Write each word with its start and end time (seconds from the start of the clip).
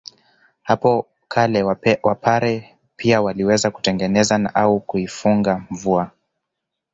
Hapo 0.63 1.07
kale 1.27 1.63
Wapare 2.03 2.75
pia 2.95 3.21
waliweza 3.21 3.71
kutengeneza 3.71 4.53
au 4.55 4.79
kuifunga 4.79 5.63
mvua 5.69 6.11